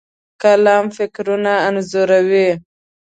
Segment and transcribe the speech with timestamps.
[0.41, 2.49] قلم فکرونه انځوروي.